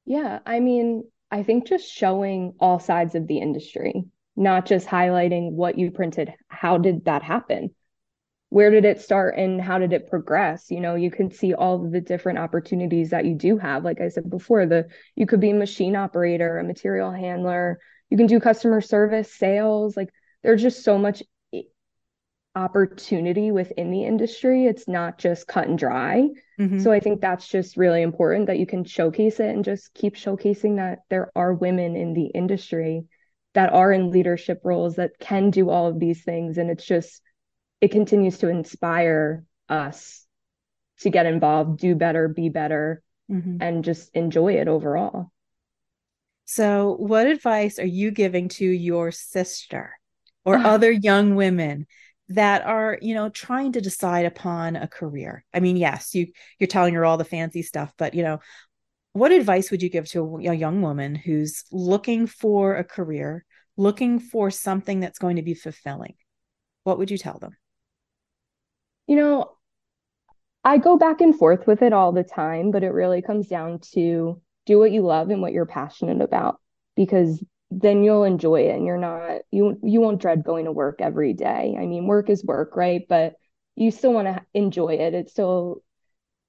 Yeah 0.05 0.39
i 0.45 0.59
mean 0.59 1.03
i 1.29 1.43
think 1.43 1.67
just 1.67 1.91
showing 1.91 2.53
all 2.59 2.79
sides 2.79 3.15
of 3.15 3.27
the 3.27 3.37
industry 3.37 4.05
not 4.39 4.65
just 4.65 4.87
highlighting 4.87 5.51
what 5.51 5.77
you 5.77 5.91
printed. 5.91 6.33
How 6.47 6.77
did 6.77 7.05
that 7.05 7.21
happen? 7.21 7.75
Where 8.47 8.71
did 8.71 8.85
it 8.85 9.01
start 9.01 9.35
and 9.37 9.61
how 9.61 9.77
did 9.79 9.91
it 9.91 10.09
progress? 10.09 10.71
You 10.71 10.79
know 10.79 10.95
you 10.95 11.11
can 11.11 11.29
see 11.29 11.53
all 11.53 11.89
the 11.89 12.01
different 12.01 12.39
opportunities 12.39 13.09
that 13.09 13.25
you 13.25 13.35
do 13.35 13.57
have. 13.57 13.83
Like 13.83 13.99
i 14.01 14.07
said 14.07 14.29
before 14.29 14.65
the 14.65 14.87
you 15.15 15.27
could 15.27 15.41
be 15.41 15.51
a 15.51 15.55
machine 15.55 15.95
operator 15.95 16.57
a 16.57 16.63
material 16.63 17.11
handler. 17.11 17.79
You 18.09 18.17
can 18.17 18.25
do 18.25 18.39
customer 18.39 18.81
service 18.81 19.31
sales 19.31 19.95
like 19.97 20.09
there's 20.43 20.61
just 20.61 20.83
so 20.83 20.97
much 20.97 21.23
opportunity 22.55 23.51
within 23.51 23.91
the 23.91 24.03
industry 24.03 24.65
it's 24.65 24.87
not 24.87 25.19
just 25.19 25.47
cut 25.47 25.67
and 25.67 25.77
dry 25.77 26.27
mm-hmm. 26.59 26.79
so 26.79 26.91
i 26.91 26.99
think 26.99 27.21
that's 27.21 27.47
just 27.47 27.77
really 27.77 28.01
important 28.01 28.47
that 28.47 28.57
you 28.57 28.65
can 28.65 28.83
showcase 28.83 29.39
it 29.39 29.53
and 29.53 29.63
just 29.63 29.93
keep 29.93 30.15
showcasing 30.15 30.77
that 30.77 30.99
there 31.09 31.31
are 31.35 31.53
women 31.53 31.95
in 31.95 32.13
the 32.13 32.25
industry 32.25 33.05
that 33.53 33.71
are 33.71 33.91
in 33.93 34.09
leadership 34.09 34.59
roles 34.63 34.95
that 34.95 35.11
can 35.19 35.51
do 35.51 35.69
all 35.69 35.87
of 35.87 35.99
these 35.99 36.23
things 36.23 36.57
and 36.57 36.71
it's 36.71 36.85
just 36.85 37.21
it 37.81 37.91
continues 37.91 38.39
to 38.39 38.49
inspire 38.49 39.45
us 39.69 40.25
to 40.99 41.09
get 41.09 41.25
involved, 41.25 41.79
do 41.79 41.95
better, 41.95 42.27
be 42.27 42.49
better, 42.49 43.01
mm-hmm. 43.31 43.57
and 43.61 43.83
just 43.83 44.09
enjoy 44.13 44.53
it 44.53 44.67
overall. 44.67 45.31
So, 46.45 46.95
what 46.99 47.27
advice 47.27 47.79
are 47.79 47.85
you 47.85 48.11
giving 48.11 48.49
to 48.49 48.65
your 48.65 49.11
sister 49.11 49.98
or 50.49 50.55
mm-hmm. 50.55 50.65
other 50.65 50.91
young 50.91 51.35
women 51.35 51.85
that 52.29 52.63
are, 52.63 52.97
you 53.01 53.13
know, 53.13 53.29
trying 53.29 53.71
to 53.73 53.81
decide 53.81 54.25
upon 54.25 54.75
a 54.75 54.87
career? 54.87 55.45
I 55.53 55.59
mean, 55.59 55.77
yes, 55.77 56.15
you 56.15 56.27
you're 56.57 56.67
telling 56.67 56.95
her 56.95 57.05
all 57.05 57.17
the 57.17 57.23
fancy 57.23 57.61
stuff, 57.61 57.93
but 57.97 58.15
you 58.15 58.23
know, 58.23 58.39
what 59.13 59.31
advice 59.31 59.69
would 59.69 59.83
you 59.83 59.89
give 59.89 60.07
to 60.09 60.37
a 60.37 60.53
young 60.53 60.81
woman 60.81 61.13
who's 61.13 61.65
looking 61.71 62.25
for 62.25 62.75
a 62.75 62.83
career, 62.83 63.45
looking 63.77 64.19
for 64.19 64.49
something 64.49 64.99
that's 64.99 65.19
going 65.19 65.35
to 65.35 65.43
be 65.43 65.53
fulfilling? 65.53 66.15
What 66.83 66.97
would 66.97 67.11
you 67.11 67.17
tell 67.19 67.37
them? 67.37 67.55
You 69.05 69.17
know, 69.17 69.51
I 70.63 70.79
go 70.79 70.97
back 70.97 71.21
and 71.21 71.37
forth 71.37 71.67
with 71.67 71.83
it 71.83 71.93
all 71.93 72.11
the 72.11 72.23
time, 72.23 72.71
but 72.71 72.83
it 72.83 72.89
really 72.89 73.21
comes 73.21 73.47
down 73.47 73.79
to 73.93 74.41
do 74.65 74.79
what 74.79 74.91
you 74.91 75.03
love 75.03 75.29
and 75.29 75.41
what 75.41 75.53
you're 75.53 75.65
passionate 75.65 76.21
about 76.21 76.59
because 76.95 77.43
then 77.71 78.03
you'll 78.03 78.23
enjoy 78.23 78.61
it 78.61 78.75
and 78.75 78.85
you're 78.85 78.97
not 78.97 79.41
you 79.51 79.79
you 79.83 80.01
won't 80.01 80.21
dread 80.21 80.43
going 80.43 80.65
to 80.65 80.71
work 80.71 81.01
every 81.01 81.33
day. 81.33 81.75
I 81.79 81.85
mean, 81.85 82.07
work 82.07 82.29
is 82.29 82.43
work, 82.43 82.75
right? 82.75 83.03
But 83.07 83.35
you 83.75 83.91
still 83.91 84.13
want 84.13 84.27
to 84.27 84.41
enjoy 84.53 84.95
it. 84.95 85.13
It 85.13 85.29
still 85.29 85.83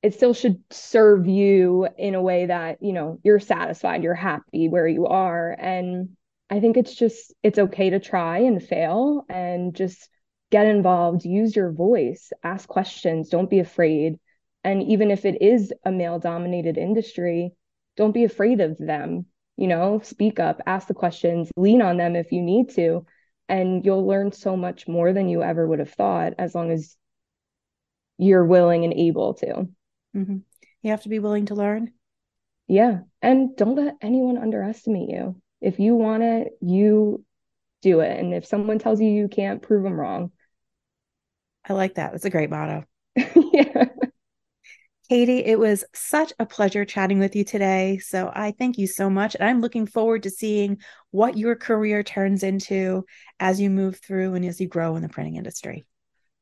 it 0.03 0.15
still 0.15 0.33
should 0.35 0.63
serve 0.71 1.27
you 1.27 1.87
in 1.99 2.15
a 2.15 2.23
way 2.23 2.47
that, 2.47 2.83
you 2.83 2.93
know, 2.95 3.21
you're 3.23 3.41
satisfied, 3.41 4.03
you're 4.03 4.15
happy 4.15 4.69
where 4.69 4.89
you 4.89 5.07
are 5.07 5.55
and 5.59 6.17
I 6.51 6.59
think 6.61 6.77
it's 6.77 6.95
just 6.95 7.33
it's 7.43 7.59
okay 7.59 7.91
to 7.91 8.01
try 8.01 8.39
and 8.39 8.63
fail 8.63 9.25
and 9.29 9.75
just 9.75 10.09
get 10.51 10.67
involved, 10.67 11.25
use 11.25 11.55
your 11.55 11.71
voice, 11.71 12.33
ask 12.43 12.69
questions, 12.69 13.29
don't 13.29 13.49
be 13.49 13.61
afraid. 13.61 14.19
And 14.65 14.83
even 14.83 15.11
if 15.11 15.25
it 15.25 15.41
is 15.41 15.73
a 15.85 15.93
male 15.93 16.19
dominated 16.19 16.77
industry, 16.77 17.53
don't 17.97 18.13
be 18.13 18.25
afraid 18.25 18.61
of 18.61 18.77
them. 18.79 19.27
You 19.61 19.67
know, 19.67 20.01
speak 20.03 20.41
up, 20.41 20.63
ask 20.67 20.89
the 20.89 20.95
questions, 20.95 21.51
lean 21.55 21.83
on 21.83 21.99
them 21.99 22.17
if 22.17 22.33
you 22.33 22.41
need 22.41 22.71
to, 22.71 23.05
and 23.47 23.85
you'll 23.85 24.07
learn 24.07 24.33
so 24.33 24.57
much 24.57 24.89
more 24.89 25.13
than 25.13 25.29
you 25.29 25.43
ever 25.43 25.67
would 25.67 25.81
have 25.81 25.93
thought 25.93 26.33
as 26.39 26.55
long 26.55 26.71
as 26.71 26.97
you're 28.17 28.45
willing 28.45 28.85
and 28.85 28.95
able 28.95 29.35
to. 29.35 29.69
Mm-hmm. 30.17 30.39
You 30.81 30.91
have 30.91 31.03
to 31.03 31.11
be 31.11 31.19
willing 31.19 31.45
to 31.47 31.55
learn. 31.55 31.93
Yeah. 32.69 33.01
And 33.21 33.55
don't 33.55 33.75
let 33.75 33.97
anyone 34.01 34.39
underestimate 34.39 35.11
you. 35.11 35.37
If 35.61 35.79
you 35.79 35.95
want 35.95 36.23
it, 36.23 36.53
you 36.63 37.23
do 37.83 38.01
it. 38.01 38.19
And 38.19 38.33
if 38.33 38.47
someone 38.47 38.79
tells 38.79 38.99
you 38.99 39.09
you 39.11 39.29
can't, 39.29 39.61
prove 39.61 39.83
them 39.83 40.01
wrong. 40.01 40.33
I 41.69 41.75
like 41.75 41.97
that. 41.97 42.13
That's 42.13 42.25
a 42.25 42.31
great 42.31 42.49
motto. 42.49 42.85
yeah. 43.17 43.89
Katie, 45.11 45.45
it 45.45 45.59
was 45.59 45.85
such 45.93 46.33
a 46.39 46.47
pleasure 46.47 46.85
chatting 46.85 47.19
with 47.19 47.35
you 47.35 47.43
today. 47.43 47.99
So 47.99 48.31
I 48.33 48.53
thank 48.53 48.79
you 48.79 48.87
so 48.87 49.11
much. 49.11 49.35
And 49.35 49.43
I'm 49.43 49.61
looking 49.61 49.85
forward 49.85 50.23
to 50.23 50.31
seeing 50.31 50.79
what 51.11 51.37
your 51.37 51.57
career 51.57 52.05
turns 52.05 52.45
into 52.45 53.05
as 53.41 53.61
you 53.61 53.71
move 53.71 53.99
through 53.99 54.35
and 54.35 54.45
as 54.45 54.61
you 54.61 54.69
grow 54.69 54.95
in 54.95 55.03
the 55.03 55.09
printing 55.09 55.35
industry. 55.35 55.85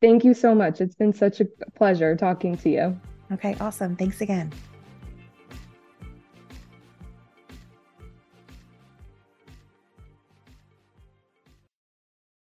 Thank 0.02 0.22
you 0.22 0.34
so 0.34 0.54
much. 0.54 0.82
It's 0.82 0.94
been 0.94 1.14
such 1.14 1.40
a 1.40 1.46
pleasure 1.76 2.14
talking 2.14 2.58
to 2.58 2.68
you. 2.68 3.00
Okay, 3.32 3.56
awesome. 3.58 3.96
Thanks 3.96 4.20
again. 4.20 4.52